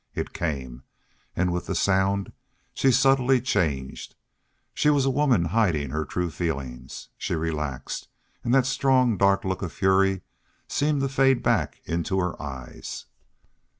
It 0.15 0.33
came, 0.33 0.81
and 1.35 1.53
with 1.53 1.67
the 1.67 1.75
sound 1.75 2.31
she 2.73 2.91
subtly 2.91 3.39
changed. 3.39 4.15
She 4.73 4.89
was 4.89 5.05
a 5.05 5.11
woman 5.11 5.45
hiding 5.45 5.91
her 5.91 6.05
true 6.05 6.31
feelings. 6.31 7.09
She 7.19 7.35
relaxed, 7.35 8.07
and 8.43 8.51
that 8.51 8.65
strong, 8.65 9.15
dark 9.15 9.45
look 9.45 9.61
of 9.61 9.71
fury 9.71 10.23
seemed 10.67 11.01
to 11.01 11.07
fade 11.07 11.43
back 11.43 11.81
into 11.85 12.19
her 12.19 12.35
eyes. 12.41 13.05